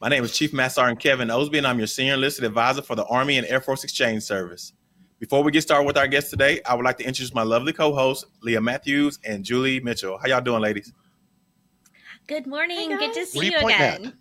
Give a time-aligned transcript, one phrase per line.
[0.00, 2.96] My name is Chief Master Sergeant Kevin Osby, and I'm your senior enlisted advisor for
[2.96, 4.72] the Army and Air Force Exchange Service.
[5.18, 7.74] Before we get started with our guest today, I would like to introduce my lovely
[7.74, 10.16] co-hosts, Leah Matthews and Julie Mitchell.
[10.16, 10.90] How y'all doing, ladies?
[12.26, 12.96] Good morning.
[12.96, 14.14] Good to see you, you again.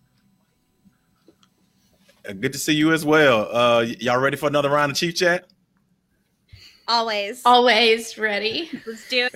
[2.27, 3.47] Uh, good to see you as well.
[3.49, 5.47] Uh, y'all ready for another round of Chief Chat?
[6.89, 7.41] Always.
[7.45, 8.69] Always ready.
[8.85, 9.35] Let's do it.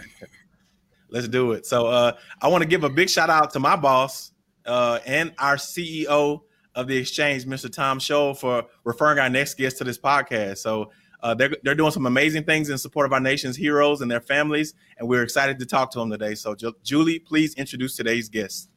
[1.10, 1.66] Let's do it.
[1.66, 4.33] So uh, I want to give a big shout out to my boss
[4.66, 6.41] uh, and our CEO
[6.76, 7.71] of the exchange, Mr.
[7.71, 10.58] Tom Shull, for referring our next guest to this podcast.
[10.59, 14.12] So uh, they're, they're doing some amazing things in support of our nation's heroes and
[14.12, 16.35] their families, and we're excited to talk to them today.
[16.35, 18.70] So, Ju- Julie, please introduce today's guest.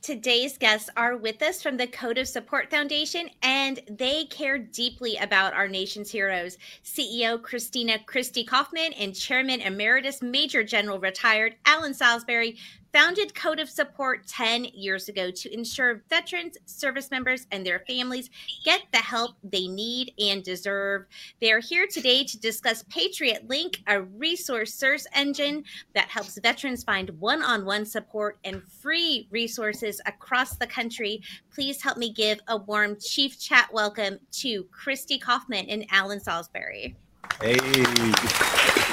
[0.00, 5.16] Today's guests are with us from the Code of Support Foundation, and they care deeply
[5.16, 6.56] about our nation's heroes.
[6.84, 12.56] CEO Christina Kristy Kaufmann and Chairman Emeritus Major General retired Alan Salisbury
[12.92, 18.30] founded Code of Support 10 years ago to ensure veterans, service members, and their families
[18.64, 21.06] get the help they need and deserve.
[21.40, 26.84] They are here today to discuss Patriot Link, a resource search engine that helps veterans
[26.84, 31.22] find one on one support and free resources across the country.
[31.52, 36.96] Please help me give a warm Chief Chat welcome to Kristy Kaufmann and Alan Salisbury.
[37.40, 38.84] Hey.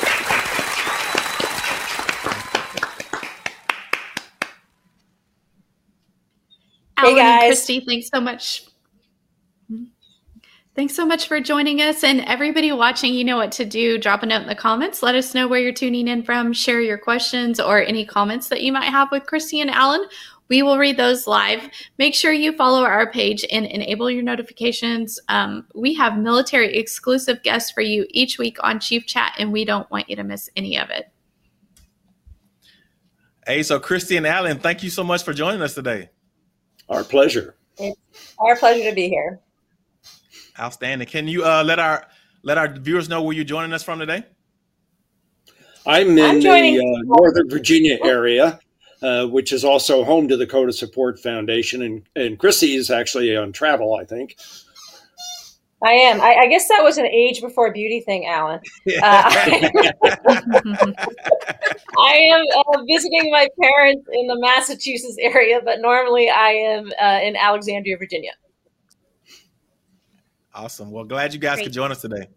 [6.97, 7.69] Alan hey guys.
[7.69, 8.65] and Kristy, thanks so much.
[10.75, 12.03] Thanks so much for joining us.
[12.03, 13.97] And everybody watching, you know what to do.
[13.97, 15.01] Drop a note in the comments.
[15.01, 16.51] Let us know where you're tuning in from.
[16.51, 20.06] Share your questions or any comments that you might have with Kristy and Alan.
[20.50, 21.61] We will read those live.
[21.97, 25.17] Make sure you follow our page and enable your notifications.
[25.29, 29.63] Um, we have military exclusive guests for you each week on Chief Chat, and we
[29.63, 31.09] don't want you to miss any of it.
[33.47, 36.09] Hey, so Kristy and Alan, thank you so much for joining us today.
[36.90, 37.56] Our pleasure.
[37.78, 38.00] It's
[38.40, 39.40] our pleasure to be here.
[40.59, 41.07] Outstanding.
[41.07, 42.07] Can you uh, let our
[42.44, 44.23] let our viewers know where you're joining us from today?
[45.85, 48.59] I'm in I'm the uh, Northern Virginia area,
[49.01, 52.90] uh, which is also home to the Code of Support Foundation, and and Chrissy is
[52.90, 54.38] actually on travel, I think.
[55.84, 56.22] I am.
[56.22, 58.59] I, I, guess that was an age before beauty thing, Alan.
[58.88, 59.72] Uh, I,
[62.00, 67.19] I am uh, visiting my parents in the Massachusetts area, but normally I am uh,
[67.22, 68.31] in Alexandria, Virginia.
[70.53, 70.91] Awesome.
[70.91, 71.66] Well, glad you guys Great.
[71.66, 72.30] could join us today.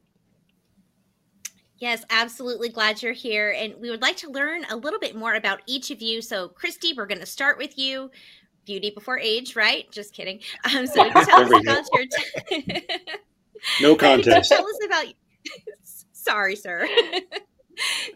[1.78, 3.54] Yes, absolutely glad you're here.
[3.56, 6.20] And we would like to learn a little bit more about each of you.
[6.20, 8.10] So, Kristy, we're going to start with you.
[8.68, 9.90] Beauty before age, right?
[9.90, 10.40] Just kidding.
[10.76, 12.04] Um, so, tell us about your.
[12.04, 12.74] T-
[13.80, 14.50] no contest.
[14.50, 15.06] tell us about.
[16.12, 16.86] Sorry, sir.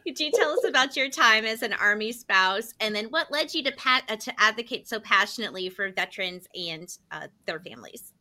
[0.04, 3.54] Could you tell us about your time as an Army spouse, and then what led
[3.54, 8.12] you to pat, uh, to advocate so passionately for veterans and uh, their families?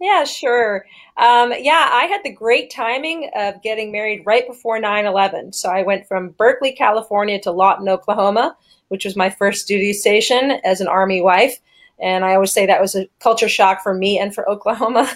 [0.00, 0.86] Yeah, sure.
[1.16, 5.52] Um, yeah, I had the great timing of getting married right before 9 11.
[5.52, 8.56] So I went from Berkeley, California to Lawton, Oklahoma,
[8.88, 11.58] which was my first duty station as an Army wife.
[12.00, 15.10] And I always say that was a culture shock for me and for Oklahoma.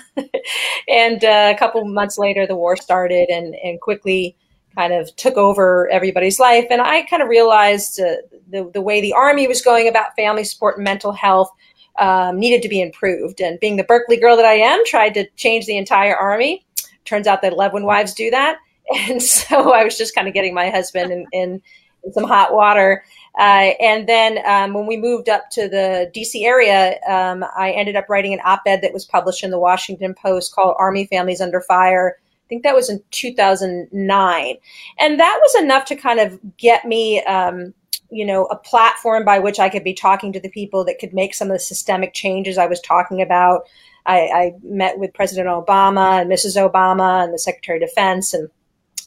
[0.88, 4.36] and uh, a couple months later, the war started and, and quickly
[4.74, 6.66] kind of took over everybody's life.
[6.70, 8.16] And I kind of realized uh,
[8.50, 11.50] the, the way the Army was going about family support and mental health
[11.98, 13.40] um, needed to be improved.
[13.40, 16.64] And being the Berkeley girl that I am, tried to change the entire Army.
[17.04, 18.58] Turns out that when wives do that.
[19.08, 21.62] And so I was just kind of getting my husband in, in,
[22.02, 23.04] in some hot water.
[23.38, 27.96] Uh, and then um, when we moved up to the DC area, um, I ended
[27.96, 31.40] up writing an op ed that was published in the Washington Post called Army Families
[31.40, 32.16] Under Fire.
[32.18, 34.56] I think that was in 2009.
[34.98, 37.72] And that was enough to kind of get me, um,
[38.12, 41.14] you know, a platform by which I could be talking to the people that could
[41.14, 43.66] make some of the systemic changes I was talking about.
[44.04, 46.56] I, I met with President Obama and Mrs.
[46.56, 48.48] Obama and the Secretary of Defense and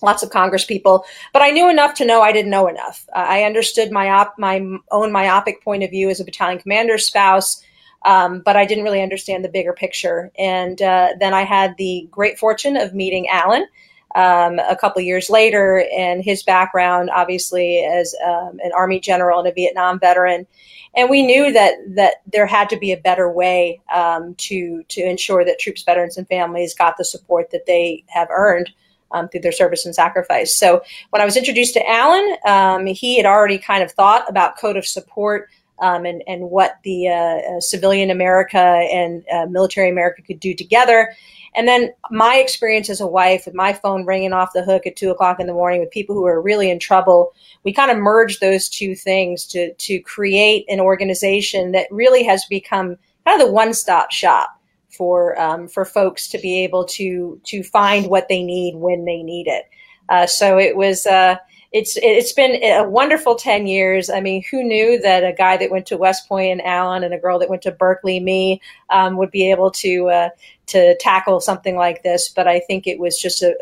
[0.02, 3.06] lots of Congress people, but I knew enough to know I didn't know enough.
[3.16, 4.62] Uh, I understood my op- my
[4.92, 7.64] own myopic point of view as a battalion commander's spouse,
[8.06, 10.32] um, but I didn't really understand the bigger picture.
[10.38, 13.68] And uh, then I had the great fortune of meeting Alan.
[14.16, 19.48] Um, a couple years later, and his background, obviously, as um, an Army general and
[19.48, 20.48] a Vietnam veteran.
[20.96, 25.02] And we knew that that there had to be a better way um, to to
[25.02, 28.72] ensure that troops, veterans, and families got the support that they have earned
[29.12, 30.56] um, through their service and sacrifice.
[30.56, 34.58] So when I was introduced to Alan, um, he had already kind of thought about
[34.58, 37.14] code of support um, and, and what the uh,
[37.58, 41.14] uh, civilian America and uh, military America could do together.
[41.56, 44.96] And then my experience as a wife with my phone ringing off the hook at
[44.96, 47.98] two o'clock in the morning with people who are really in trouble, we kind of
[47.98, 53.48] merged those two things to, to create an organization that really has become kind of
[53.48, 54.60] the one stop shop
[54.90, 59.22] for um, for folks to be able to to find what they need when they
[59.24, 59.66] need it.
[60.08, 61.36] Uh, so it was uh,
[61.76, 65.70] it's it's been a wonderful 10 years i mean who knew that a guy that
[65.70, 68.62] went to west point and alan and a girl that went to berkeley me
[68.92, 70.30] um, would be able to uh,
[70.68, 73.54] to tackle something like this but i think it was just a,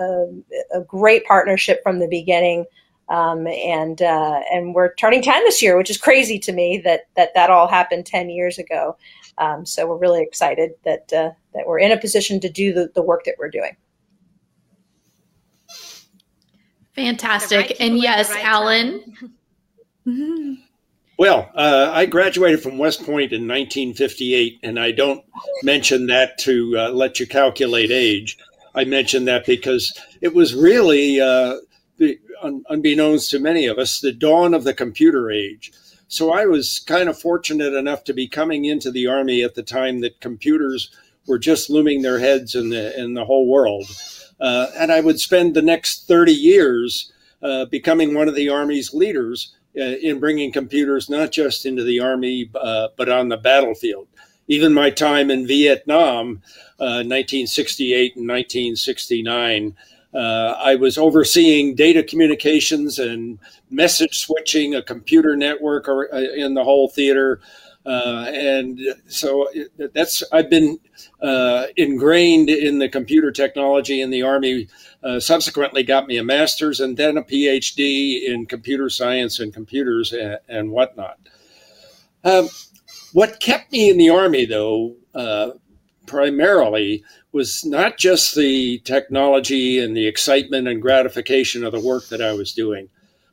[0.00, 0.26] a,
[0.72, 2.64] a great partnership from the beginning.
[3.08, 7.08] Um, and uh, and we're turning 10 this year which is crazy to me that
[7.16, 8.96] that that all happened 10 years ago.
[9.38, 12.90] Um, so we're really excited that uh, that we're in a position to do the,
[12.94, 13.76] the work that we're doing.
[16.94, 17.58] Fantastic.
[17.58, 19.16] Right and yes, right Alan.
[21.20, 25.22] Well, uh, I graduated from West Point in 1958, and I don't
[25.62, 28.38] mention that to uh, let you calculate age.
[28.74, 31.56] I mention that because it was really, uh,
[31.98, 35.72] the, un- unbeknownst to many of us, the dawn of the computer age.
[36.08, 39.62] So I was kind of fortunate enough to be coming into the Army at the
[39.62, 40.90] time that computers
[41.26, 43.84] were just looming their heads in the in the whole world.
[44.40, 47.12] Uh, and I would spend the next 30 years
[47.42, 52.50] uh, becoming one of the Army's leaders in bringing computers not just into the Army,
[52.54, 54.08] uh, but on the battlefield.
[54.48, 56.42] Even my time in Vietnam,
[56.78, 59.76] 1968 uh, and 1969,
[60.12, 60.18] uh,
[60.58, 63.38] I was overseeing data communications and
[63.70, 67.40] message switching, a computer network or, in the whole theater.
[67.86, 68.78] Uh, and
[69.08, 69.48] so
[69.94, 70.78] that's I've been
[71.22, 74.68] uh, ingrained in the computer technology in the Army.
[75.02, 80.12] Uh, subsequently, got me a master's and then a PhD in computer science and computers
[80.12, 81.18] and, and whatnot.
[82.22, 82.48] Um,
[83.12, 85.52] what kept me in the Army, though, uh,
[86.06, 87.02] primarily
[87.32, 92.32] was not just the technology and the excitement and gratification of the work that I
[92.32, 92.88] was doing,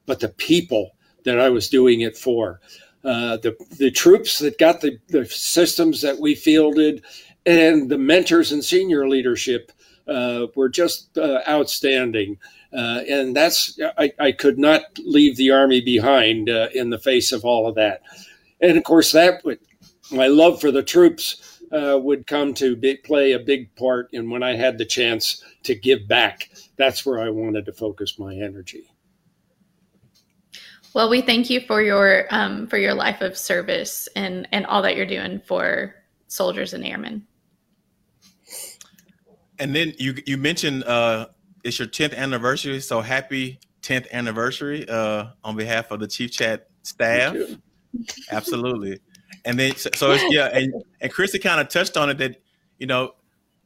[0.06, 0.92] but the people
[1.26, 2.62] that I was doing it for.
[3.04, 7.04] Uh, the the troops that got the, the systems that we fielded,
[7.46, 9.72] and the mentors and senior leadership
[10.08, 12.38] uh, were just uh, outstanding.
[12.74, 17.32] Uh, and that's I, I, could not leave the army behind uh, in the face
[17.32, 18.02] of all of that.
[18.60, 19.60] And of course, that would,
[20.12, 24.44] my love for the troops would come to be, play a big part in when
[24.44, 26.50] I had the chance to give back.
[26.76, 28.90] That's where I wanted to focus my energy.
[30.94, 34.82] Well, we thank you for your um, for your life of service and and all
[34.82, 35.96] that you're doing for
[36.28, 37.26] soldiers and airmen.
[39.60, 41.28] And then you you mentioned uh,
[41.64, 46.68] it's your 10th anniversary, so happy 10th anniversary uh, on behalf of the Chief Chat
[46.84, 47.36] staff.
[48.32, 49.00] Absolutely.
[49.46, 52.42] And then so, so yeah, and and Kristy kind of touched on it that
[52.80, 53.14] you know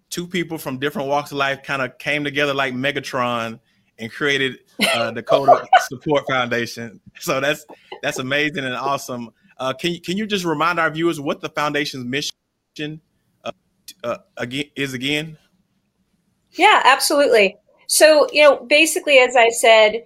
[0.09, 3.59] two people from different walks of life kind of came together like Megatron
[3.97, 4.59] and created
[4.94, 7.00] uh, Code of Support Foundation.
[7.19, 7.66] So that's
[8.01, 9.31] that's amazing and awesome.
[9.57, 13.01] Uh, can you can you just remind our viewers what the foundation's mission
[13.44, 13.51] uh,
[14.04, 15.38] uh, again is again?
[16.51, 17.58] Yeah, absolutely.
[17.88, 20.03] So you know, basically, as I said,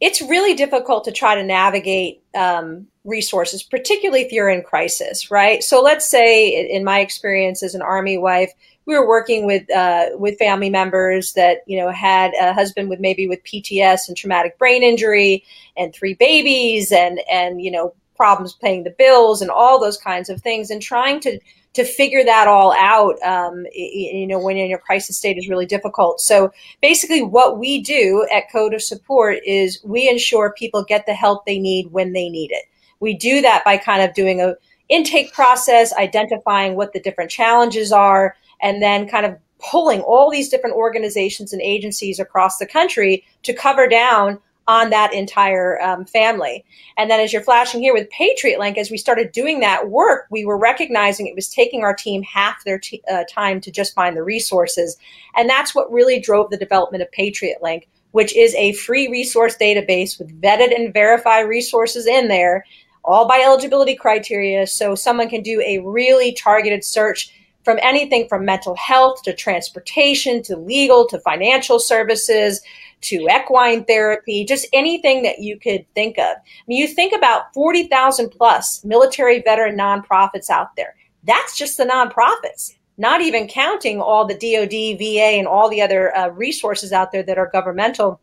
[0.00, 5.62] it's really difficult to try to navigate um, resources, particularly if you're in crisis, right?
[5.62, 8.52] So let's say, in my experience as an army wife,
[8.86, 13.00] we were working with uh, with family members that you know had a husband with
[13.00, 15.44] maybe with PTS and traumatic brain injury
[15.76, 20.30] and three babies and and you know problems paying the bills and all those kinds
[20.30, 21.38] of things and trying to
[21.74, 25.66] to figure that all out um, you know when in a crisis state is really
[25.66, 26.20] difficult.
[26.20, 31.14] So basically what we do at code of support is we ensure people get the
[31.14, 32.64] help they need when they need it.
[33.00, 34.54] We do that by kind of doing a
[34.88, 40.48] intake process identifying what the different challenges are and then kind of pulling all these
[40.48, 46.64] different organizations and agencies across the country to cover down on that entire um, family.
[46.98, 50.26] And then as you're flashing here with Patriot Link, as we started doing that work,
[50.32, 53.94] we were recognizing it was taking our team half their t- uh, time to just
[53.94, 54.96] find the resources.
[55.36, 59.56] And that's what really drove the development of Patriot Link, which is a free resource
[59.56, 62.64] database with vetted and verified resources in there,
[63.04, 64.66] all by eligibility criteria.
[64.66, 67.32] So someone can do a really targeted search
[67.66, 72.60] from anything from mental health to transportation to legal to financial services
[73.00, 76.36] to equine therapy, just anything that you could think of.
[76.36, 80.94] I mean, you think about 40,000 plus military veteran nonprofits out there.
[81.24, 86.16] That's just the nonprofits, not even counting all the DoD, VA, and all the other
[86.16, 88.20] uh, resources out there that are governmental.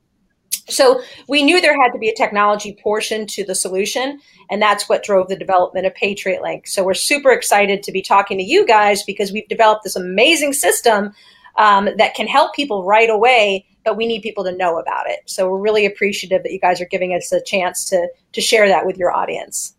[0.69, 4.87] So we knew there had to be a technology portion to the solution, and that's
[4.87, 6.67] what drove the development of Patriot Link.
[6.67, 10.53] So we're super excited to be talking to you guys because we've developed this amazing
[10.53, 11.13] system
[11.57, 15.19] um, that can help people right away but we need people to know about it.
[15.25, 18.67] So we're really appreciative that you guys are giving us a chance to to share
[18.67, 19.75] that with your audience.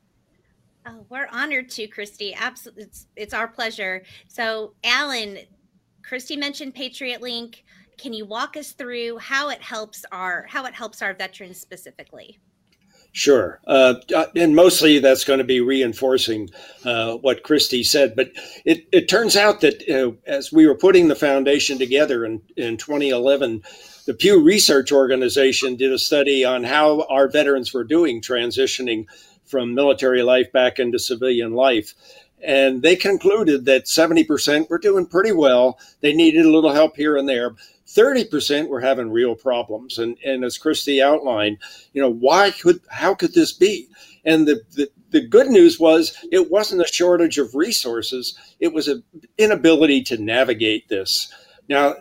[0.87, 2.35] Oh, we're honored to, Kristy.
[2.37, 4.03] Absolutely, it's, it's our pleasure.
[4.29, 5.38] So, Alan,
[6.03, 7.63] Kristy mentioned Patriot Link.
[7.99, 12.39] Can you walk us through how it helps our how it helps our veterans specifically?
[13.13, 13.61] Sure.
[13.65, 16.51] Uh, uh and mostly that's going to be reinforcing
[16.85, 18.17] uh, what Kristy said.
[18.17, 18.33] But
[18.65, 22.77] it, it turns out that uh, as we were putting the foundation together in, in
[22.77, 23.63] 2011,
[24.07, 29.07] the Pew Research Organization did a study on how our veterans were doing transitioning
[29.45, 31.95] from military life back into civilian life.
[32.45, 35.79] And they concluded that 70% were doing pretty well.
[36.01, 37.55] They needed a little help here and there.
[37.87, 39.99] 30% were having real problems.
[39.99, 41.59] And, and as Kristy outlined,
[41.93, 43.89] you know, why could, how could this be?
[44.25, 48.39] And the, the, the good news was it wasn't a shortage of resources.
[48.59, 49.03] It was an
[49.39, 51.33] inability to navigate this.
[51.69, 51.95] Now,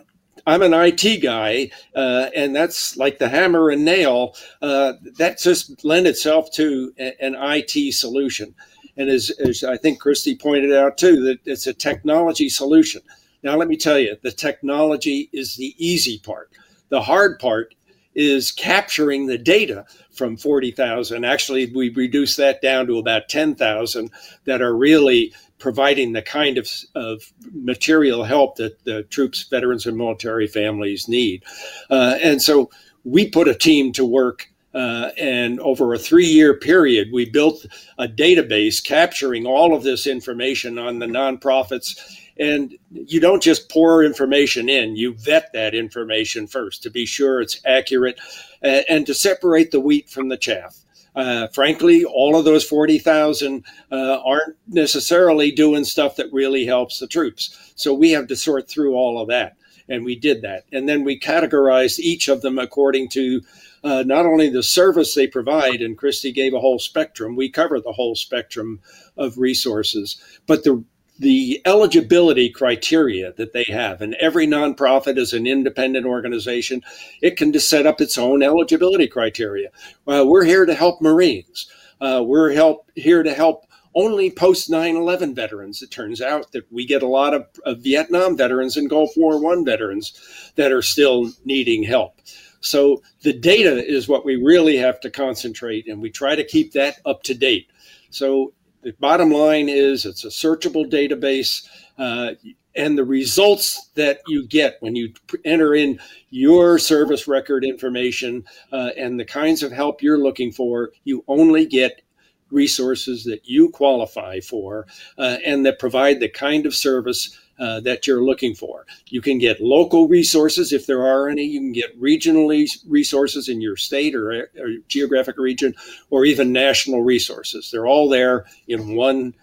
[0.46, 4.34] I'm an IT guy, uh, and that's like the hammer and nail.
[4.60, 8.54] Uh, that just lend itself to a, an IT solution.
[8.96, 13.02] And as, as I think Kristy pointed out too, that it's a technology solution.
[13.42, 16.50] Now, let me tell you, the technology is the easy part.
[16.88, 17.74] The hard part
[18.14, 21.24] is capturing the data from 40,000.
[21.24, 24.10] Actually, we reduced that down to about 10,000
[24.44, 29.96] that are really providing the kind of, of material help that the troops, veterans, and
[29.96, 31.42] military families need.
[31.90, 32.70] Uh, and so
[33.04, 34.48] we put a team to work.
[34.74, 37.64] Uh, and over a three year period, we built
[37.98, 41.96] a database capturing all of this information on the nonprofits.
[42.36, 47.40] And you don't just pour information in, you vet that information first to be sure
[47.40, 48.18] it's accurate
[48.64, 50.76] uh, and to separate the wheat from the chaff.
[51.14, 57.06] Uh, frankly, all of those 40,000 uh, aren't necessarily doing stuff that really helps the
[57.06, 57.72] troops.
[57.76, 59.56] So we have to sort through all of that.
[59.88, 60.64] And we did that.
[60.72, 63.42] And then we categorized each of them according to
[63.84, 67.80] uh, not only the service they provide, and Kristy gave a whole spectrum, we cover
[67.80, 68.80] the whole spectrum
[69.16, 70.84] of resources, but the
[71.16, 76.82] the eligibility criteria that they have, and every nonprofit is an independent organization.
[77.22, 79.68] It can just set up its own eligibility criteria.
[80.08, 81.70] Uh, we're here to help Marines.
[82.00, 83.64] Uh, we're help here to help
[83.94, 85.82] only post 9-11 veterans.
[85.82, 89.40] It turns out that we get a lot of, of Vietnam veterans and Gulf War
[89.40, 92.18] One veterans that are still needing help.
[92.64, 96.72] So the data is what we really have to concentrate, and we try to keep
[96.72, 97.70] that up to date.
[98.10, 101.66] So the bottom line is it's a searchable database.
[101.98, 102.32] Uh,
[102.76, 105.12] and the results that you get when you
[105.44, 110.90] enter in your service record information uh, and the kinds of help you're looking for,
[111.04, 112.02] you only get
[112.50, 114.86] resources that you qualify for
[115.18, 118.86] uh, and that provide the kind of service uh, that you're looking for.
[119.06, 121.44] You can get local resources if there are any.
[121.44, 122.48] You can get regional
[122.88, 125.74] resources in your state or, or geographic region,
[126.10, 127.70] or even national resources.
[127.70, 129.34] They're all there in one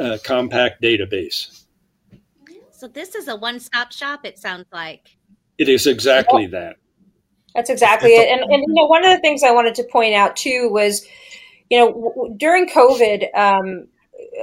[0.00, 1.64] uh, compact database.
[2.72, 4.24] So this is a one-stop shop.
[4.24, 5.16] It sounds like
[5.58, 6.76] it is exactly that.
[7.54, 8.28] That's exactly it.
[8.30, 11.04] And, and you know, one of the things I wanted to point out too was,
[11.68, 13.88] you know, w- during COVID, um,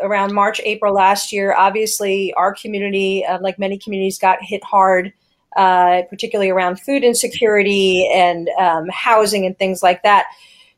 [0.01, 5.13] around March, April last year, obviously our community, uh, like many communities, got hit hard,
[5.56, 10.25] uh, particularly around food insecurity and um, housing and things like that.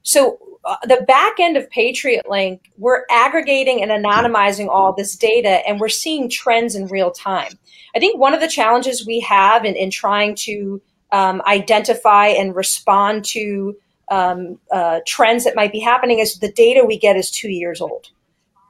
[0.04, 5.68] So uh, the back end of Patriot Link, we're aggregating and anonymizing all this data,
[5.68, 7.54] and we're seeing trends in real time.
[7.96, 12.56] I think one of the challenges we have in, in trying to um, identify and
[12.56, 13.76] respond to
[14.10, 17.82] um, uh, trends that might be happening is the data we get is two years
[17.82, 18.10] old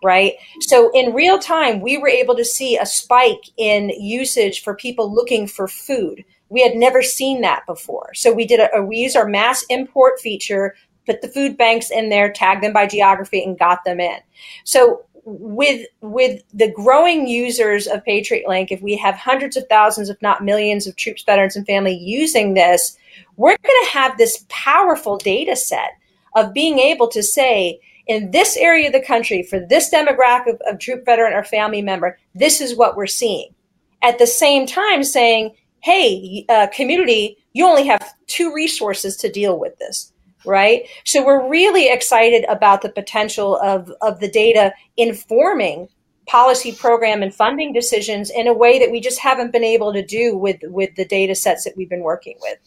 [0.03, 0.33] right?
[0.61, 5.13] So in real time, we were able to see a spike in usage for people
[5.13, 6.23] looking for food.
[6.49, 8.13] We had never seen that before.
[8.13, 10.75] So we did a, we used our mass import feature,
[11.05, 14.17] put the food banks in there, tagged them by geography, and got them in.
[14.63, 20.09] So with with the growing users of Patriot Link, if we have hundreds of thousands,
[20.09, 22.97] if not millions, of troops, veterans, and family using this,
[23.37, 25.91] we're going to have this powerful data set
[26.35, 27.79] of being able to say,
[28.09, 31.81] in this area of the country for this demographic of, of troop veteran or family
[31.81, 33.53] member, this is what we're seeing.
[34.01, 39.57] at the same time saying, hey, uh, community, you only have two resources to deal
[39.57, 40.11] with this
[40.45, 40.87] right?
[41.03, 45.89] So we're really excited about the potential of, of the data informing
[46.27, 50.05] policy program and funding decisions in a way that we just haven't been able to
[50.05, 52.57] do with with the data sets that we've been working with.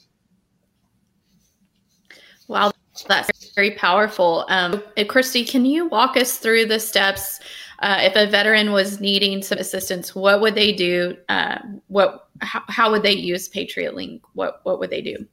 [2.49, 2.73] Wow.
[3.09, 7.41] That's very powerful um, kristy can you walk us through the steps
[7.83, 11.17] uh, if a veteran was needing some assistance, what would they do?
[11.29, 14.23] Uh, what how, how would they use Patriot Link?
[14.35, 15.27] What what would they do?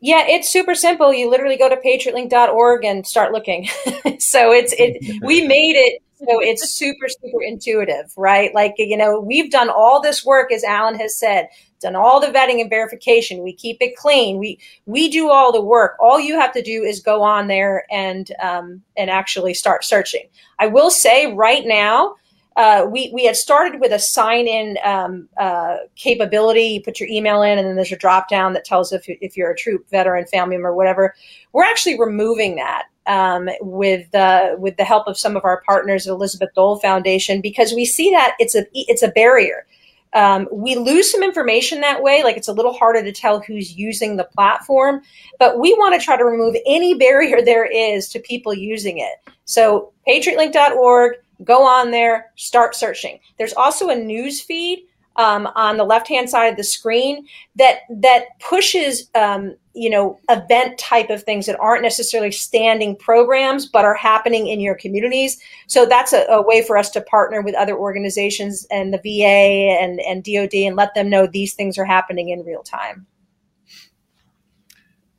[0.00, 1.12] Yeah, it's super simple.
[1.12, 3.66] You literally go to patriotlink.org and start looking.
[4.18, 8.54] so it's it we made it so it's super super intuitive, right?
[8.54, 11.48] Like you know, we've done all this work as Alan has said
[11.80, 13.42] done all the vetting and verification.
[13.42, 14.38] We keep it clean.
[14.38, 15.96] We we do all the work.
[16.00, 20.28] All you have to do is go on there and um, and actually start searching.
[20.58, 22.16] I will say right now.
[22.56, 26.64] Uh, we, we had started with a sign in um, uh, capability.
[26.64, 29.36] You put your email in, and then there's a drop down that tells if, if
[29.36, 31.14] you're a troop veteran, family member, whatever.
[31.52, 36.06] We're actually removing that um, with uh, with the help of some of our partners
[36.06, 39.66] at Elizabeth Dole Foundation because we see that it's a it's a barrier.
[40.12, 42.22] Um, we lose some information that way.
[42.24, 45.02] Like it's a little harder to tell who's using the platform,
[45.38, 49.32] but we want to try to remove any barrier there is to people using it.
[49.44, 53.18] So patriotlink.org, go on there, start searching.
[53.38, 54.84] There's also a news feed
[55.16, 57.26] um, on the left hand side of the screen
[57.56, 63.66] that that pushes um, you know event type of things that aren't necessarily standing programs
[63.66, 65.40] but are happening in your communities.
[65.66, 69.80] So that's a, a, way for us to partner with other organizations and the va
[69.80, 73.06] and, and dod and let them know these things are happening in real time.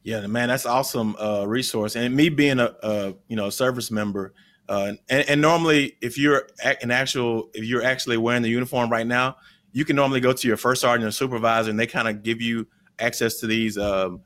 [0.03, 1.95] Yeah man that's awesome uh, resource.
[1.95, 4.33] And me being a, a you know service member
[4.69, 9.05] uh, and, and normally if you're an actual if you're actually wearing the uniform right
[9.05, 9.36] now
[9.71, 12.41] you can normally go to your first sergeant or supervisor, and they kind of give
[12.41, 12.67] you
[12.99, 14.21] access to these um,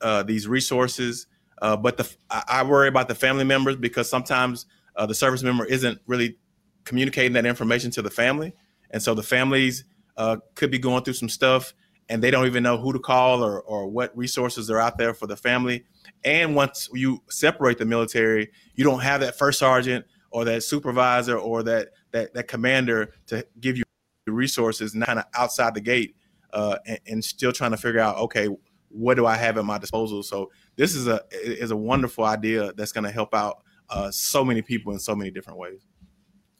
[0.00, 1.26] uh, these resources.
[1.62, 5.64] Uh, but the, I worry about the family members because sometimes uh, the service member
[5.64, 6.36] isn't really
[6.84, 8.52] communicating that information to the family,
[8.90, 9.84] and so the families
[10.16, 11.74] uh, could be going through some stuff,
[12.08, 15.14] and they don't even know who to call or or what resources are out there
[15.14, 15.84] for the family.
[16.24, 21.38] And once you separate the military, you don't have that first sergeant or that supervisor
[21.38, 23.84] or that that, that commander to give you
[24.32, 26.16] resources kind of outside the gate
[26.52, 28.48] uh, and, and, still trying to figure out okay
[28.88, 30.22] what do i have at my disposal?
[30.22, 34.44] So this is a is a wonderful idea that's going to help out uh, so
[34.44, 35.86] many people in so many different ways.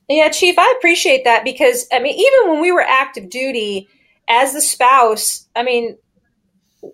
[0.09, 3.89] Yeah chief i appreciate that because i mean even when we were active duty
[4.29, 5.97] as the spouse i mean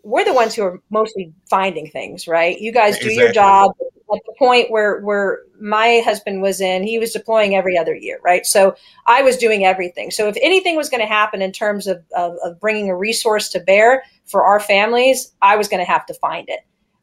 [0.03, 2.59] we're the ones who are mostly finding things right?
[2.59, 3.17] You guys do exactly.
[3.17, 3.73] your job
[4.15, 8.19] at the point where where my husband was in, he was deploying every other year,
[8.25, 8.45] right?
[8.47, 8.75] So
[9.07, 10.11] I was doing everything.
[10.11, 13.49] So if anything was going to happen in terms of, of, of bringing a resource
[13.51, 16.61] to bear for our families, I was going to have to find it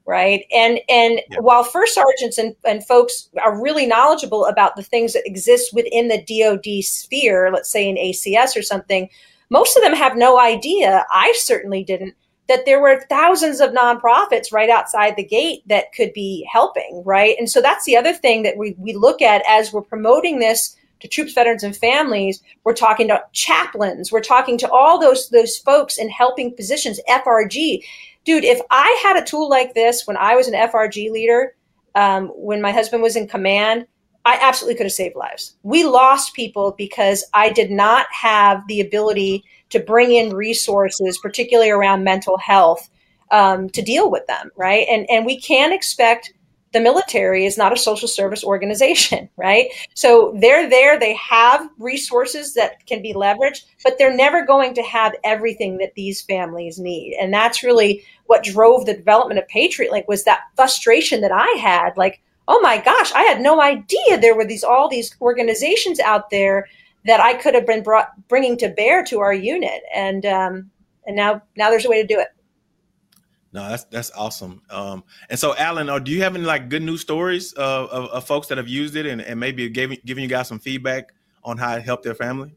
[0.10, 1.40] right and and yeah.
[1.40, 6.08] while first sergeants and, and folks are really knowledgeable about the things that exist within
[6.08, 9.08] the dod sphere let's say in acs or something
[9.52, 12.16] most of them have no idea i certainly didn't
[12.50, 17.36] that there were thousands of nonprofits right outside the gate that could be helping, right?
[17.38, 20.76] And so that's the other thing that we, we look at as we're promoting this
[21.00, 22.42] to troops, veterans, and families.
[22.64, 24.12] We're talking to chaplains.
[24.12, 27.00] We're talking to all those those folks in helping positions.
[27.08, 27.84] FRG,
[28.26, 28.44] dude.
[28.44, 31.56] If I had a tool like this when I was an FRG leader,
[31.96, 33.86] um, when my husband was in command,
[34.26, 35.56] I absolutely could have saved lives.
[35.64, 41.70] We lost people because I did not have the ability to bring in resources, particularly
[41.70, 42.90] around mental health,
[43.32, 44.86] um, to deal with them, right?
[44.90, 46.34] And and we can't expect
[46.72, 49.68] the military is not a social service organization, right?
[49.96, 54.84] So they're there, they have resources that can be leveraged, but they're never going to
[54.84, 57.16] have everything that these families need.
[57.20, 61.50] And that's really what drove the development of Patriot Link was that frustration that I
[61.60, 66.00] had like, oh my gosh, I had no idea there were these all these organizations
[66.00, 66.68] out there
[67.06, 70.72] that I could have been brought bringing to bear to our unit, and um,
[71.06, 72.28] and now now there's a way to do it.
[73.54, 74.62] No, that's that's awesome.
[74.70, 78.10] Um, and so, Alan, uh, do you have any like good news stories of, of,
[78.10, 81.14] of folks that have used it and, and maybe giving giving you guys some feedback
[81.44, 82.56] on how it helped their family?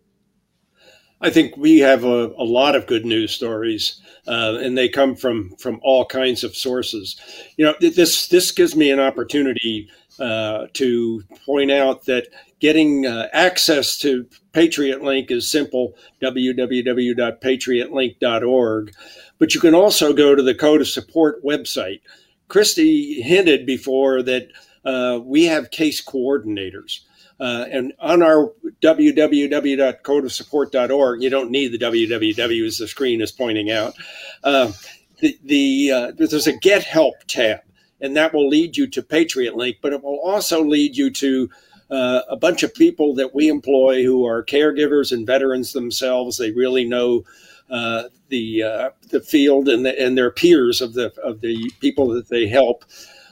[1.22, 5.14] I think we have a, a lot of good news stories, uh, and they come
[5.14, 7.20] from from all kinds of sources.
[7.56, 12.26] You know, this this gives me an opportunity uh, to point out that
[12.58, 18.94] getting uh, access to Patriot Link is simple www.patriotlink.org.
[19.38, 22.00] But you can also go to the Code of Support website.
[22.48, 24.48] Kristy hinted before that
[24.84, 27.00] uh, we have case coordinators.
[27.40, 33.70] Uh, and on our www.codeofsupport.org, you don't need the www as the screen is pointing
[33.70, 33.94] out.
[34.44, 34.70] Uh,
[35.20, 37.60] the, the uh, there's a Get Help tab,
[38.00, 41.48] and that will lead you to Patriot Link, but it will also lead you to
[41.90, 46.38] uh, a bunch of people that we employ who are caregivers and veterans themselves.
[46.38, 47.24] They really know
[47.70, 52.08] uh, the uh, the field and the, and their peers of the of the people
[52.08, 52.84] that they help,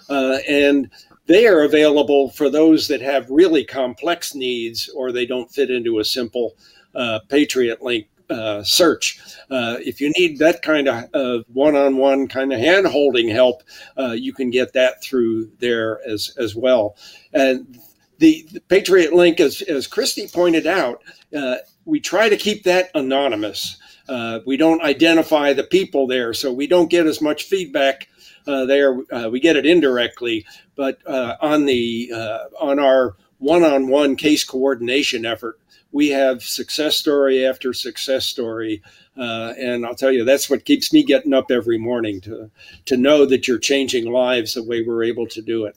[0.08, 0.90] uh, and
[1.30, 6.00] they are available for those that have really complex needs or they don't fit into
[6.00, 6.56] a simple
[6.96, 9.20] uh, Patriot Link uh, search.
[9.48, 13.62] Uh, if you need that kind of one-on-one kind of hand-holding help,
[13.96, 16.96] uh, you can get that through there as as well.
[17.32, 17.78] And
[18.18, 21.00] the, the Patriot Link, as as Kristy pointed out,
[21.36, 23.78] uh, we try to keep that anonymous.
[24.08, 28.08] Uh, we don't identify the people there, so we don't get as much feedback
[28.44, 28.98] there.
[29.12, 35.24] Uh, we get it indirectly, but uh, on the uh, on our one-on-one case coordination
[35.24, 35.58] effort,
[35.92, 38.82] we have success story after success story,
[39.16, 42.50] uh, and I'll tell you that's what keeps me getting up every morning to
[42.86, 45.76] to know that you're changing lives the way we're able to do it.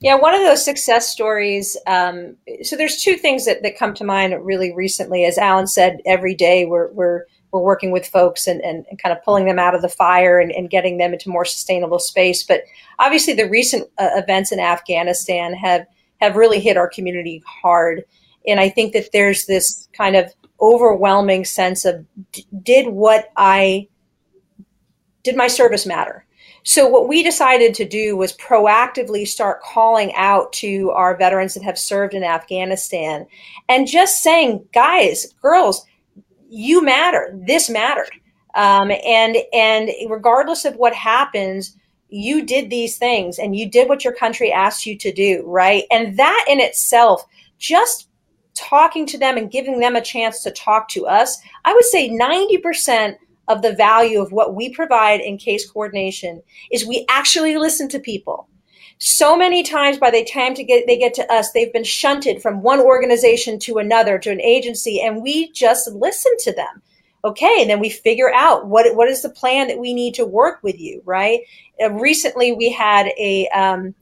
[0.00, 1.78] Yeah, one of those success stories.
[1.86, 5.24] Um, so there's two things that, that come to mind really recently.
[5.24, 9.16] As Alan said, every day we're, we're we're working with folks and, and, and, kind
[9.16, 12.42] of pulling them out of the fire and, and, getting them into more sustainable space.
[12.42, 12.62] But
[12.98, 15.86] obviously, the recent uh, events in Afghanistan have
[16.20, 18.04] have really hit our community hard,
[18.46, 22.04] and I think that there's this kind of overwhelming sense of
[22.62, 23.88] did what I
[25.22, 26.26] did my service matter?
[26.66, 31.62] So what we decided to do was proactively start calling out to our veterans that
[31.62, 33.26] have served in Afghanistan
[33.68, 35.84] and just saying, guys, girls,
[36.54, 37.36] you matter.
[37.46, 38.10] This mattered.
[38.54, 41.76] Um, and and regardless of what happens,
[42.08, 45.84] you did these things and you did what your country asked you to do, right?
[45.90, 47.24] And that in itself,
[47.58, 48.08] just
[48.54, 52.08] talking to them and giving them a chance to talk to us, I would say
[52.08, 53.16] 90%
[53.48, 56.40] of the value of what we provide in case coordination
[56.70, 58.48] is we actually listen to people
[59.04, 62.40] so many times by the time to get they get to us they've been shunted
[62.40, 66.80] from one organization to another to an agency and we just listen to them.
[67.22, 70.24] Okay and then we figure out what what is the plan that we need to
[70.24, 71.40] work with you right?
[71.82, 73.94] Uh, recently we had a um,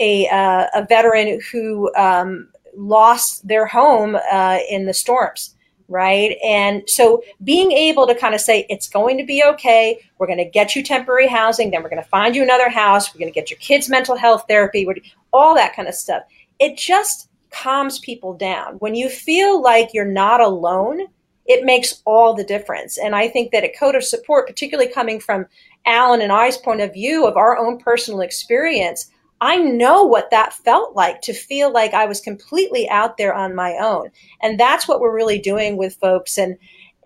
[0.00, 5.54] a, uh, a veteran who um, lost their home uh, in the storms
[5.88, 6.36] right?
[6.44, 9.98] And so being able to kind of say, it's going to be okay.
[10.18, 11.70] We're going to get you temporary housing.
[11.70, 13.12] Then we're going to find you another house.
[13.12, 14.86] We're going to get your kids mental health therapy,
[15.32, 16.22] all that kind of stuff.
[16.58, 18.74] It just calms people down.
[18.74, 21.06] When you feel like you're not alone,
[21.46, 22.98] it makes all the difference.
[22.98, 25.46] And I think that a code of support, particularly coming from
[25.86, 30.52] Alan and I's point of view of our own personal experience, I know what that
[30.52, 34.10] felt like to feel like I was completely out there on my own.
[34.42, 36.38] And that's what we're really doing with folks.
[36.38, 36.56] And,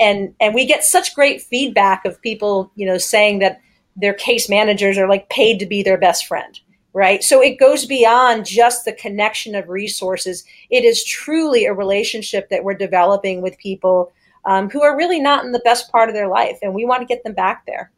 [0.00, 3.60] and, and we get such great feedback of people, you know, saying that
[3.96, 6.58] their case managers are like paid to be their best friend.
[6.94, 7.22] Right.
[7.22, 10.44] So it goes beyond just the connection of resources.
[10.68, 14.12] It is truly a relationship that we're developing with people
[14.44, 16.58] um, who are really not in the best part of their life.
[16.60, 17.90] And we want to get them back there.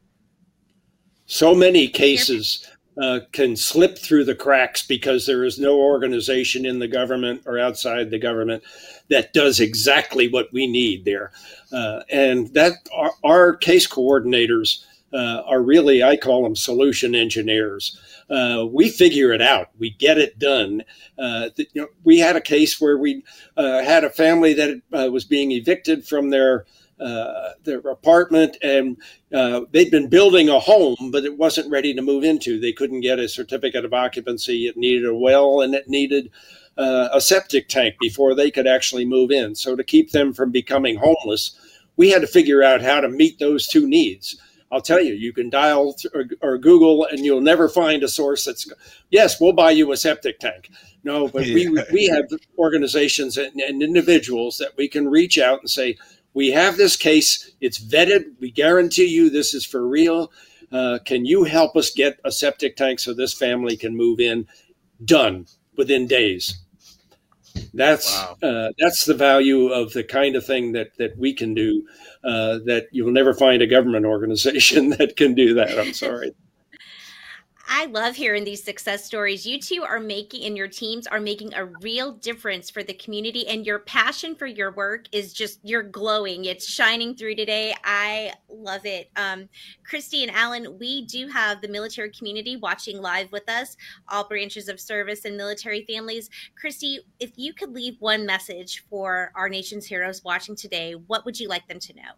[1.26, 2.68] So many cases
[3.00, 7.58] uh, can slip through the cracks because there is no organization in the government or
[7.58, 8.62] outside the government
[9.10, 11.32] that does exactly what we need there.
[11.72, 17.98] Uh, and that our, our case coordinators uh, are really, I call them solution engineers.
[18.30, 19.68] Uh, we figure it out.
[19.78, 20.82] We get it done.
[21.18, 23.24] Uh, you know, we had a case where we
[23.56, 26.64] had a family that was being evicted from their
[27.00, 28.96] uh, their apartment, and
[29.34, 32.60] uh, they'd been building a home, but it wasn't ready to move into.
[32.60, 34.66] They couldn't get a certificate of occupancy.
[34.66, 36.30] It needed a well, and it needed
[36.78, 39.54] uh, a septic tank before they could actually move in.
[39.54, 41.58] So to keep them from becoming homeless,
[41.96, 44.36] we had to figure out how to meet those two needs.
[44.72, 48.44] I'll tell you, you can dial or, or, Google, and you'll never find a source
[48.44, 48.68] that's
[49.10, 50.68] yes, we'll buy you a septic tank.
[51.04, 51.54] No, but yeah.
[51.54, 52.24] we we have
[52.58, 55.96] organizations and, and individuals that we can reach out and say,
[56.34, 57.52] we have this case.
[57.60, 58.24] It's vetted.
[58.40, 60.32] We guarantee you this is for real.
[60.70, 64.46] Uh, can you help us get a septic tank so this family can move in?
[65.04, 66.60] Done within days.
[67.72, 68.36] That's wow.
[68.42, 71.86] uh, that's the value of the kind of thing that that we can do.
[72.24, 75.78] Uh, that you'll never find a government organization that can do that.
[75.78, 76.32] I'm sorry.
[77.66, 79.46] I love hearing these success stories.
[79.46, 83.46] You two are making, and your teams are making a real difference for the community,
[83.48, 86.44] and your passion for your work is just, you're glowing.
[86.44, 87.74] It's shining through today.
[87.82, 89.10] I love it.
[89.16, 89.48] Um,
[89.90, 93.76] Kristy and Alan, we do have the military community watching live with us,
[94.08, 96.28] all branches of service and military families.
[96.62, 101.40] Kristy, if you could leave one message for our nation's heroes watching today, what would
[101.40, 102.12] you like them to know?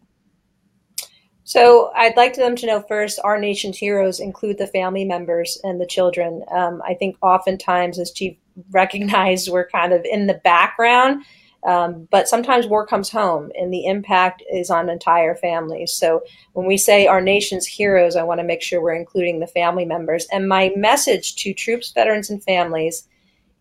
[1.47, 5.79] So I'd like them to know first, our nation's heroes include the family members and
[5.79, 6.43] the children.
[6.51, 8.35] Um, I think oftentimes, as Chief
[8.71, 11.23] recognized, we're kind of in the background,
[11.65, 15.93] um, but sometimes war comes home and the impact is on entire families.
[15.93, 19.47] So when we say our nation's heroes, I want to make sure we're including the
[19.47, 20.27] family members.
[20.33, 23.07] And my message to troops, veterans, and families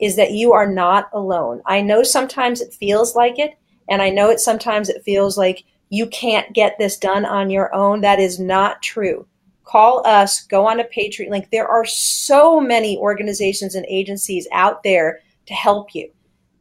[0.01, 1.63] is that you are not alone.
[1.67, 3.57] I know sometimes it feels like it,
[3.89, 7.75] and I know it sometimes it feels like you can't get this done on your
[7.75, 8.01] own.
[8.01, 9.27] That is not true.
[9.65, 11.49] Call us, go on a Patriot Link.
[11.51, 16.11] There are so many organizations and agencies out there to help you.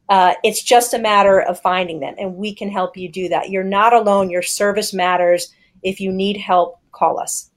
[0.08, 3.50] Uh, it's just a matter of finding them, and we can help you do that.
[3.50, 4.30] You're not alone.
[4.30, 5.52] Your service matters.
[5.82, 7.50] If you need help, call us.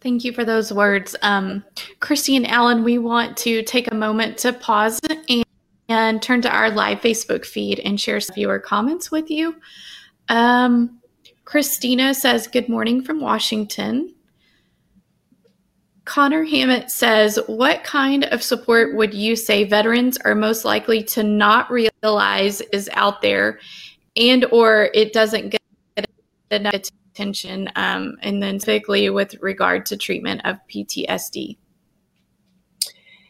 [0.00, 1.16] Thank you for those words.
[1.22, 1.64] Um,
[2.00, 5.45] Kristy and Alan, we want to take a moment to pause and
[5.88, 9.56] and turn to our live Facebook feed and share some viewer comments with you.
[10.28, 11.00] Um,
[11.44, 14.12] Christina says, Good morning from Washington.
[16.04, 21.22] Connor Hammett says, What kind of support would you say veterans are most likely to
[21.22, 23.60] not realize is out there
[24.16, 26.08] and or it doesn't get
[26.50, 26.74] enough
[27.12, 27.68] attention?
[27.76, 31.56] Um, and then specifically with regard to treatment of PTSD.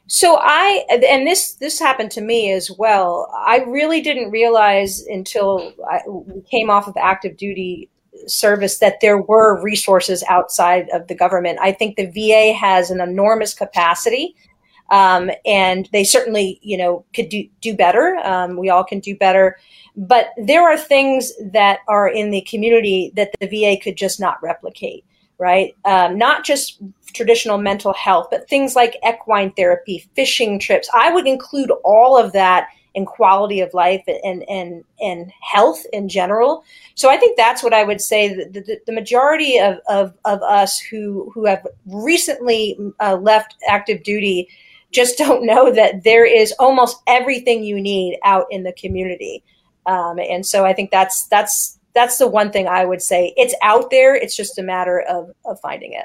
[0.09, 3.33] So I and this this happened to me as well.
[3.37, 6.01] I really didn't realize until I
[6.49, 7.90] came off of active duty
[8.29, 11.59] service that there were resources outside of the government.
[11.61, 14.37] I think the VA has an enormous capacity,
[14.90, 18.16] um, and they certainly you know could do do better.
[18.23, 19.57] Um, we all can do better,
[19.97, 24.40] but there are things that are in the community that the VA could just not
[24.40, 25.05] replicate
[25.38, 25.75] right?
[25.85, 26.81] Um, not just
[27.12, 30.88] traditional mental health, but things like equine therapy, fishing trips.
[30.94, 36.09] I would include all of that in quality of life and and and health in
[36.09, 36.64] general.
[36.94, 38.29] So I think that's what I would say.
[38.29, 44.03] The, the, the majority of, of, of us who who have recently uh, left active
[44.03, 44.49] duty
[44.92, 49.44] just don't know that there is almost everything you need out in the community.
[49.85, 53.32] Um, and so I think that's that's that's the one thing I would say.
[53.37, 54.14] It's out there.
[54.14, 56.04] It's just a matter of, of finding it.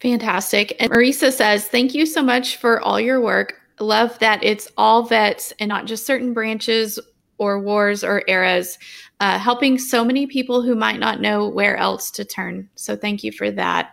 [0.00, 0.74] Fantastic.
[0.80, 3.54] And Marisa says, Thank you so much for all your work.
[3.78, 6.98] Love that it's all vets and not just certain branches
[7.38, 8.76] or wars or eras,
[9.20, 12.68] uh, helping so many people who might not know where else to turn.
[12.74, 13.92] So thank you for that.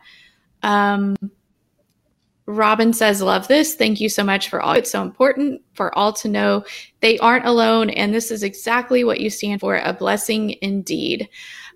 [0.64, 1.16] Um,
[2.48, 3.76] Robin says, Love this.
[3.76, 4.74] Thank you so much for all.
[4.74, 6.64] It's so important for all to know
[7.02, 7.90] they aren't alone.
[7.90, 11.28] And this is exactly what you stand for a blessing indeed.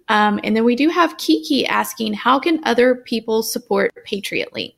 [0.08, 4.74] Um, and then we do have Kiki asking, How can other people support Patriot Link?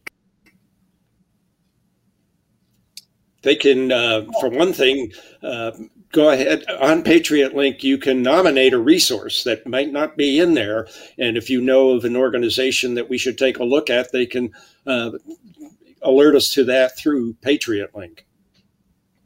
[3.44, 5.12] They can, uh, for one thing,
[5.44, 5.72] uh,
[6.12, 7.84] go ahead on Patriot Link.
[7.84, 11.90] You can nominate a resource that might not be in there, and if you know
[11.90, 14.52] of an organization that we should take a look at, they can
[14.88, 15.12] uh,
[16.04, 18.26] alert us to that through Patriot Link.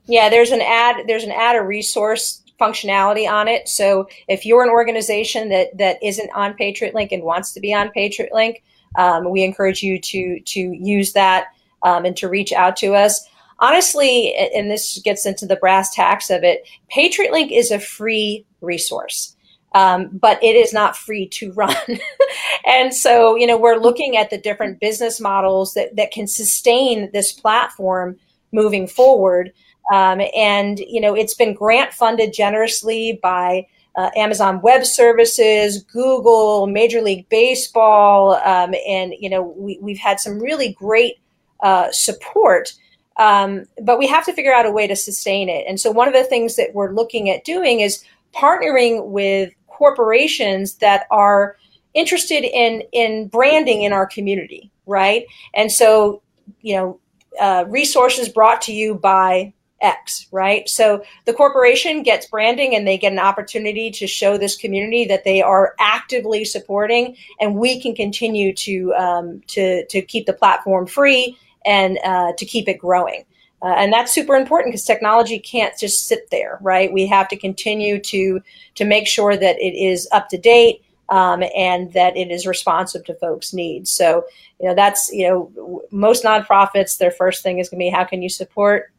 [0.08, 3.68] Yeah, there's an add there's an add a resource functionality on it.
[3.68, 7.74] So if you're an organization that that isn't on Patriot Link and wants to be
[7.74, 8.64] on Patriot Link,
[8.98, 11.48] um, we encourage you to to use that
[11.84, 13.28] um, and to reach out to us.
[13.60, 18.46] Honestly, and this gets into the brass tacks of it, Patriot Link is a free
[18.62, 19.36] resource
[19.78, 21.76] um, but it is not free to run.
[22.66, 27.12] and so, you know, we're looking at the different business models that, that can sustain
[27.14, 28.18] this platform
[28.52, 29.54] moving forward.
[29.94, 36.66] Um, and, you know, it's been grant funded generously by uh, Amazon Web Services, Google,
[36.66, 38.34] Major League Baseball.
[38.34, 41.20] Um, and, you know, we, we've had some really great
[41.62, 42.74] uh, support.
[43.18, 45.66] Um, but we have to figure out a way to sustain it.
[45.68, 48.04] And so, one of the things that we're looking at doing is
[48.36, 51.58] partnering with corporations that are
[51.94, 55.26] interested in in branding in our community, right?
[55.54, 56.22] And so,
[56.62, 57.00] you know,
[57.40, 60.68] uh, resources brought to you by X, right?
[60.68, 65.24] So the corporation gets branding and they get an opportunity to show this community that
[65.24, 70.88] they are actively supporting, and we can continue to um, to to keep the platform
[70.88, 73.26] free and uh, to keep it growing.
[73.62, 76.94] Uh, and that's super important because technology can't just sit there, right?
[76.94, 78.42] We have to continue to
[78.76, 83.04] to make sure that it is up to date um, and that it is responsive
[83.06, 83.92] to folks' needs.
[83.92, 84.26] So,
[84.60, 88.04] you know, that's you know, most nonprofits, their first thing is going to be how
[88.04, 88.92] can you support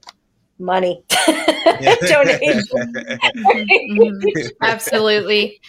[0.59, 1.03] money,
[2.09, 2.95] donation.
[4.61, 5.61] Absolutely,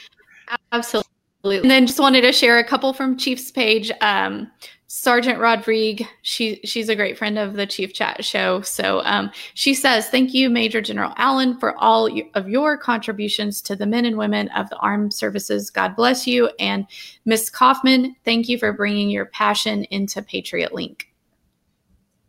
[0.72, 1.06] absolutely.
[1.44, 3.92] And then just wanted to share a couple from Chief's page.
[4.02, 4.50] Um,
[4.92, 8.62] Sergeant Rodrigue, she she's a great friend of the Chief Chat show.
[8.62, 13.76] So um, she says, "Thank you, Major General Alan, for all of your contributions to
[13.76, 15.70] the men and women of the armed services.
[15.70, 16.88] God bless you." And
[17.24, 21.14] Miss Kaufmann, thank you for bringing your passion into Patriot Link.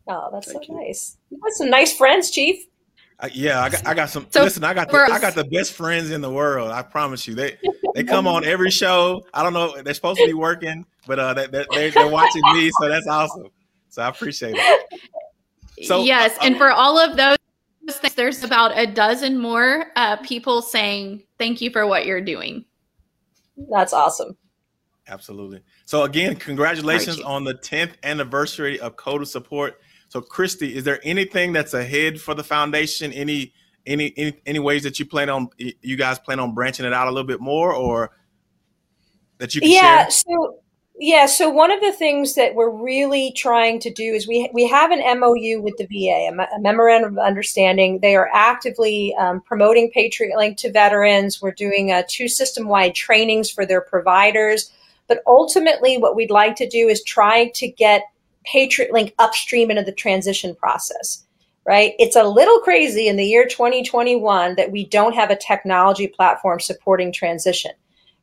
[0.07, 0.85] Oh, that's thank so you.
[0.85, 1.17] nice.
[1.31, 2.67] You got some nice friends, Chief.
[3.33, 4.25] Yeah, I got, I got some.
[4.29, 6.71] So listen, I got the, I got the best friends in the world.
[6.71, 7.35] I promise you.
[7.35, 7.57] They
[7.93, 9.23] they come on every show.
[9.33, 9.79] I don't know.
[9.81, 13.49] They're supposed to be working, but uh, they, they're, they're watching me, so that's awesome.
[13.89, 15.01] So I appreciate it.
[15.83, 17.37] So yes, uh, and for all of those
[17.87, 22.65] things, there's about a dozen more uh, people saying thank you for what you're doing.
[23.69, 24.37] That's awesome.
[25.07, 25.61] Absolutely.
[25.85, 29.81] So again, congratulations on the 10th anniversary of Code of Support.
[30.11, 33.13] So, Kristy, is there anything that's ahead for the foundation?
[33.13, 33.53] Any
[33.85, 37.07] any any, any ways that you plan on you guys plan on branching it out
[37.07, 38.11] a little bit more, or
[39.37, 40.11] that you can yeah, share?
[40.11, 40.59] so
[40.99, 44.67] yeah, so one of the things that we're really trying to do is we we
[44.67, 47.99] have an MOU with the VA, a, memorandum of understanding.
[47.99, 51.41] They are actively um, promoting Patriot Link to veterans.
[51.41, 54.73] We're doing uh, two system wide trainings for their providers.
[55.07, 58.10] But ultimately, what we'd like to do is try to get
[58.45, 61.25] Patriot Link upstream into the transition process,
[61.65, 61.93] right?
[61.99, 66.59] It's a little crazy in the year 2021 that we don't have a technology platform
[66.59, 67.71] supporting transition,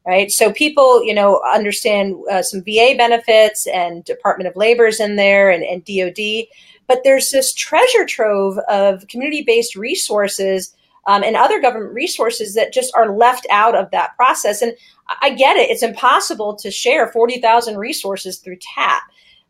[0.07, 0.31] right?
[0.31, 5.50] So people, you know, understand uh, some VA benefits and Department of Labor's in there
[5.50, 6.46] and, and DOD,
[6.87, 10.74] but there's this treasure trove of community-based resources
[11.07, 14.62] um, and other government resources that just are left out of that process.
[14.62, 14.74] And
[15.22, 19.02] I get it; it's impossible to share 40,000 resources through TAP.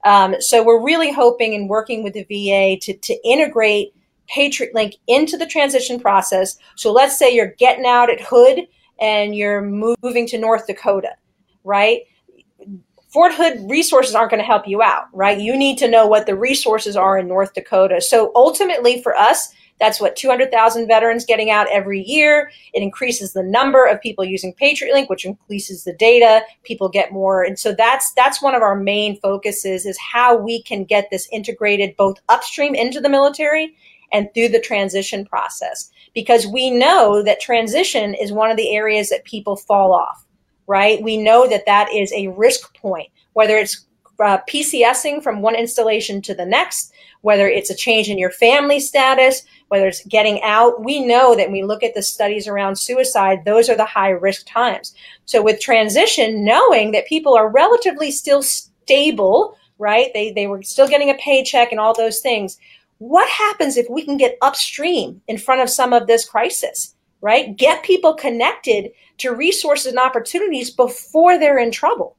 [0.05, 3.95] Um, so we're really hoping and working with the VA to, to integrate
[4.29, 6.59] Patriot Link into the transition process.
[6.77, 8.67] So let's say you're getting out at Hood
[9.01, 11.17] and you're moving to North Dakota,
[11.65, 12.03] right?
[13.09, 15.41] Fort Hood resources aren't going to help you out, right?
[15.41, 18.03] You need to know what the resources are in North Dakota.
[18.03, 22.51] So ultimately for us, that's what 200,000 veterans getting out every year.
[22.75, 26.43] It increases the number of people using Patriot Link, which increases the data.
[26.65, 30.63] People get more, and so that's that's one of our main focuses is how we
[30.63, 33.75] can get this integrated both upstream into the military
[34.13, 39.11] and through the transition process because we know that transition is one of the areas
[39.11, 40.25] that people fall off
[40.69, 43.87] right we know that that is a risk point whether it's
[44.21, 48.81] uh, PCSing from one installation to the next, whether it's a change in your family
[48.81, 50.83] status, whether it's getting out.
[50.83, 54.11] We know that when we look at the studies around suicide, those are the high
[54.11, 54.95] risk times.
[55.25, 60.11] So with transition, knowing that people are relatively still stable, right?
[60.15, 62.59] They, they were still getting a paycheck and all those things.
[62.99, 67.57] What happens if we can get upstream in front of some of this crisis, right?
[67.57, 72.17] Get people connected to resources and opportunities before they're in trouble,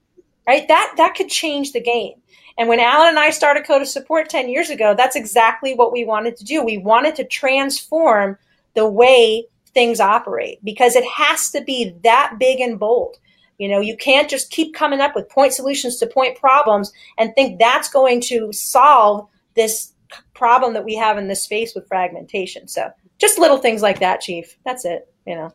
[0.48, 0.68] right?
[0.68, 2.14] That, that could change the game.
[2.58, 5.94] And when Alan and I started Code of Support 10 years ago, that's exactly what
[5.94, 6.64] we wanted to do.
[6.64, 8.38] We wanted to transform
[8.76, 13.18] the way things operate because it has to be that big and bold.
[13.60, 17.34] You know, you can't just keep coming up with point solutions to point problems and
[17.36, 19.94] think that's going to solve this
[20.34, 22.68] problem that we have in this space with fragmentation.
[22.68, 24.58] So just little things like that, Chief.
[24.66, 25.54] That's it, you know.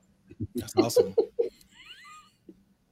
[0.54, 1.14] That's awesome.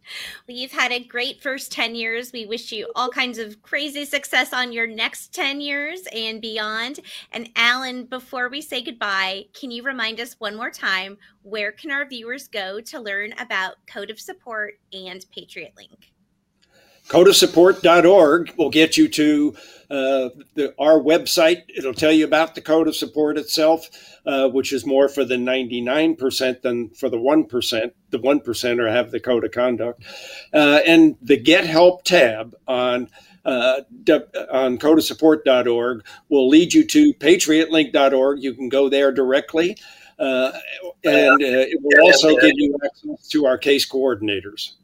[0.48, 2.32] Well, you've had a great first 10 years.
[2.32, 7.00] We wish you all kinds of crazy success on your next 10 years and beyond.
[7.30, 11.90] And Alan, before we say goodbye, can you remind us one more time where can
[11.90, 16.11] our viewers go to learn about Code of Support and Patriot Link?
[17.08, 19.56] codeofsupport.org will get you to
[19.90, 21.64] uh, the, our website.
[21.76, 23.90] It'll tell you about the code of support itself,
[24.24, 27.92] uh, which is more for the 99% than for the 1%.
[28.08, 30.02] The 1%er have the code of conduct.
[30.54, 33.10] Uh, and the Get Help tab on
[33.44, 33.80] uh,
[34.50, 38.42] on codeofsupport.org will lead you to patriotlink.org.
[38.42, 39.76] You can go there directly.
[40.18, 40.52] Uh,
[41.04, 44.74] and uh, it will also give you access to our case coordinators.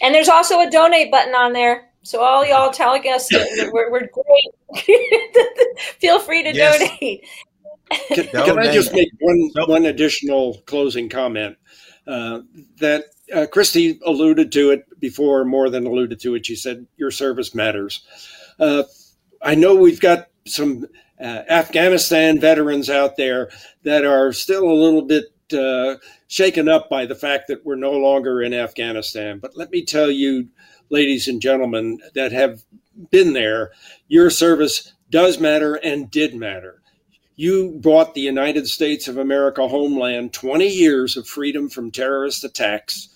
[0.00, 1.90] And there's also a donate button on there.
[2.02, 3.28] So all y'all telling us
[3.72, 4.86] we're, we're great,
[5.98, 6.78] feel free to yes.
[6.78, 7.26] donate.
[8.08, 9.68] Can, can, I just make one nope.
[9.68, 11.56] one additional closing comment?
[12.06, 12.40] Uh,
[12.78, 16.46] that uh, Kristy alluded to it before, more than alluded to it.
[16.46, 18.04] She said your service matters.
[18.58, 18.84] Uh,
[19.42, 20.86] I know we've got some
[21.20, 23.50] uh, Afghanistan veterans out there
[23.82, 25.96] that are still a little bit uh,
[26.28, 29.38] shaken up by the fact that we're no longer in Afghanistan.
[29.38, 30.48] But let me tell you,
[30.90, 32.62] ladies and gentlemen that have
[33.10, 33.72] been there,
[34.08, 36.80] your service does matter and did matter.
[37.36, 43.08] You brought the United States of America homeland 20 years of freedom from terrorist attacks.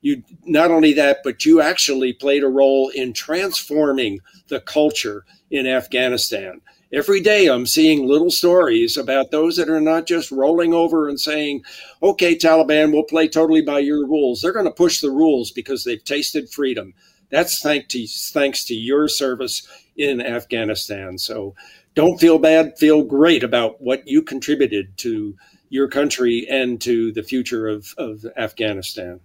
[0.00, 5.66] You not only that, but you actually played a role in transforming the culture in
[5.66, 6.60] Afghanistan.
[6.92, 11.20] Every day I'm seeing little stories about those that are not just rolling over and
[11.20, 11.64] saying,
[12.02, 14.40] okay, Taliban, we'll play totally by your rules.
[14.40, 16.94] They're going to push the rules because they've tasted freedom.
[17.30, 21.18] That's thanks to, thanks to your service in Afghanistan.
[21.18, 21.54] So
[21.94, 25.36] don't feel bad, feel great about what you contributed to
[25.68, 29.20] your country and to the future of, of Afghanistan.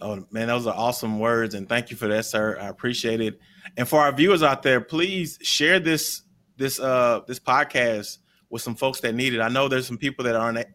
[0.00, 2.58] Oh man, those are awesome words, and thank you for that, sir.
[2.60, 3.38] I appreciate it.
[3.76, 6.22] And for our viewers out there, please share this
[6.56, 8.18] this uh this podcast
[8.50, 9.40] with some folks that need it.
[9.40, 10.66] I know there's some people that aren't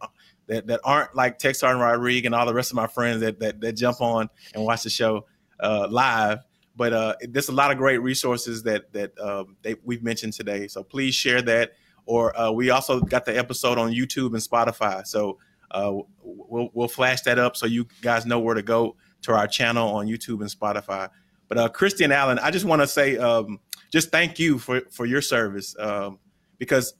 [0.48, 3.38] that, that aren't like Tech Sergeant Rodrigue and all the rest of my friends that
[3.40, 5.26] that, that jump on and watch the show
[5.60, 6.40] uh, live.
[6.76, 10.68] But uh, there's a lot of great resources that that um, they, we've mentioned today.
[10.68, 11.72] So please share that.
[12.06, 15.06] Or uh, we also got the episode on YouTube and Spotify.
[15.06, 15.38] So
[15.70, 19.46] uh, we'll we'll flash that up so you guys know where to go to our
[19.46, 21.10] channel on YouTube and Spotify.
[21.48, 25.06] But uh, Christian Allen, I just want to say, um, just thank you for for
[25.06, 26.18] your service um,
[26.58, 26.94] because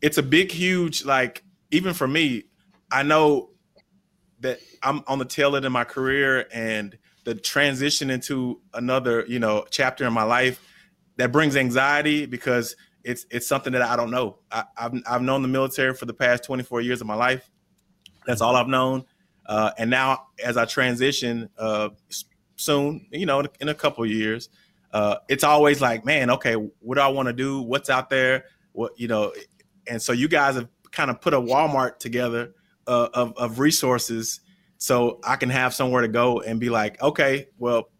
[0.00, 2.44] it's a big, huge like even for me.
[2.90, 3.50] I know
[4.40, 9.38] that I'm on the tail end of my career and the transition into another, you
[9.38, 10.60] know, chapter in my life
[11.16, 14.38] that brings anxiety because it's it's something that I don't know.
[14.50, 17.50] I, have I've known the military for the past 24 years of my life.
[18.26, 19.04] That's all I've known.
[19.46, 21.90] Uh, and now, as I transition uh,
[22.64, 24.48] soon, you know, in a, couple years,
[24.92, 27.60] uh, it's always like, man, okay, what do I want to do?
[27.60, 28.44] What's out there?
[28.72, 29.32] What you know?
[29.86, 32.54] And so you guys have kind of put a Walmart together
[32.86, 34.40] uh, of, of resources,
[34.78, 37.90] so I can have somewhere to go and be like, okay, well,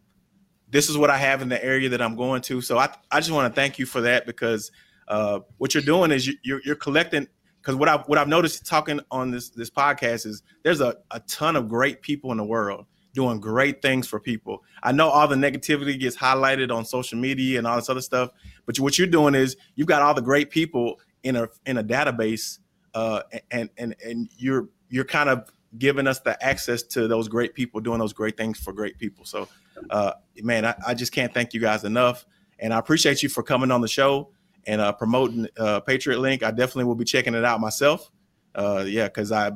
[0.69, 2.61] this is what I have in the area that I'm going to.
[2.61, 4.71] So I I just want to thank you for that because
[5.09, 7.29] uh, what you're doing is you, you're, you're collecting
[7.61, 11.21] because what I what I've noticed talking on this this podcast is there's a, a
[11.21, 14.63] ton of great people in the world doing great things for people.
[14.83, 18.31] I know all the negativity gets highlighted on social media and all this other stuff,
[18.67, 21.85] but what you're doing is you've got all the great people in a in a
[21.85, 22.59] database,
[22.95, 27.55] uh, and and and you're you're kind of giving us the access to those great
[27.55, 29.25] people doing those great things for great people.
[29.25, 29.49] So,
[29.91, 30.13] uh,
[30.43, 32.27] man, I, I just can't thank you guys enough,
[32.59, 34.31] and I appreciate you for coming on the show
[34.67, 36.43] and uh, promoting uh, Patriot Link.
[36.43, 38.11] I definitely will be checking it out myself.
[38.55, 39.53] Uh, yeah, because I,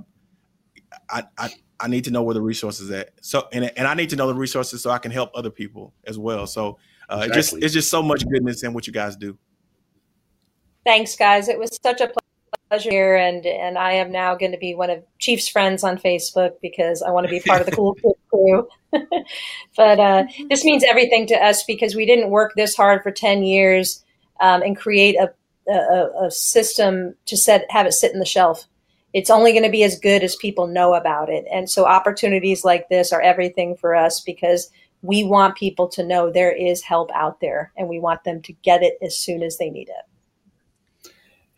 [1.09, 1.51] I, I,
[1.81, 3.11] I need to know where the resources at.
[3.21, 5.95] So and and I need to know the resources so I can help other people
[6.07, 6.47] as well.
[6.47, 7.31] So uh, exactly.
[7.31, 9.39] it just it's just so much goodness in what you guys do.
[10.85, 11.49] Thanks, guys.
[11.49, 12.11] It was such a
[12.69, 15.99] pleasure here, and and I am now going to be one of Chief's friends on
[15.99, 18.69] Facebook because I want to be part of the cool kid crew.
[19.77, 23.43] but uh, this means everything to us because we didn't work this hard for ten
[23.43, 24.05] years
[24.41, 25.33] um, and create a,
[25.71, 28.67] a, a system to set have it sit in the shelf.
[29.13, 31.47] It's only going to be as good as people know about it.
[31.51, 34.71] And so opportunities like this are everything for us because
[35.03, 38.53] we want people to know there is help out there and we want them to
[38.53, 41.13] get it as soon as they need it.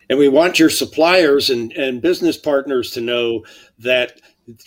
[0.09, 3.45] And we want your suppliers and, and business partners to know
[3.79, 4.21] that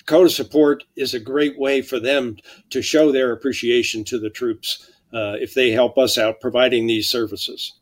[0.05, 2.37] Code of Support is a great way for them
[2.69, 7.09] to show their appreciation to the troops uh, if they help us out providing these
[7.09, 7.73] services.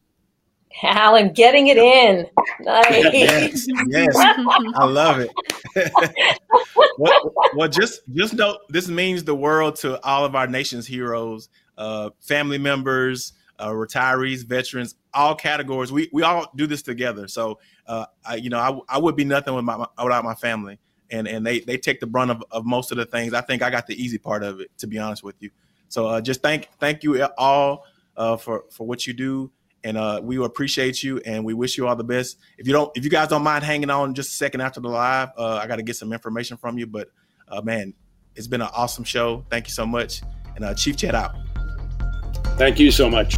[0.84, 2.28] Alan, getting it in.
[2.62, 3.14] Nice.
[3.14, 4.16] Yes, yes.
[4.76, 5.32] I love it.
[6.98, 11.50] well, well, just just know this means the world to all of our nation's heroes,
[11.78, 15.92] uh, family members, uh, retirees, veterans, all categories.
[15.92, 17.28] We we all do this together.
[17.28, 20.80] So, uh, I, you know, I, I would be nothing with my, without my family,
[21.10, 23.34] and and they they take the brunt of, of most of the things.
[23.34, 25.52] I think I got the easy part of it, to be honest with you.
[25.90, 27.86] So, uh, just thank thank you all
[28.18, 29.52] uh, for for what you do
[29.84, 32.38] and uh, we appreciate you and we wish you all the best.
[32.58, 34.90] If you don't, if you guys don't mind hanging on just a second after the
[34.90, 36.88] live, uh, I got to get some information from you.
[36.88, 37.10] But
[37.48, 37.94] uh, man,
[38.36, 39.46] it's been an awesome show.
[39.50, 40.22] Thank you so much,
[40.56, 41.36] and uh, Chief Chat out.
[42.58, 43.36] Thank you so much.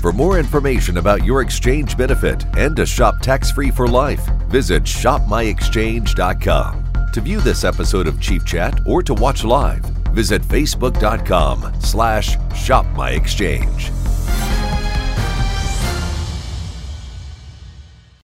[0.00, 4.82] For more information about your exchange benefit and to shop tax free for life, visit
[4.82, 7.10] shopmyexchange.com.
[7.12, 14.01] To view this episode of Chief Chat or to watch live, visit facebook.com slash shopmyexchange.